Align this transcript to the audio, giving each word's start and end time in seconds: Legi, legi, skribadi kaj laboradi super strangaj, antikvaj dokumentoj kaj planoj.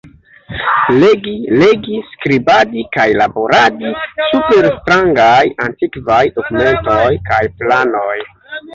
Legi, 1.01 1.33
legi, 1.63 1.99
skribadi 2.13 2.87
kaj 2.97 3.05
laboradi 3.21 3.93
super 4.31 4.71
strangaj, 4.81 5.39
antikvaj 5.69 6.23
dokumentoj 6.41 7.07
kaj 7.33 7.45
planoj. 7.63 8.21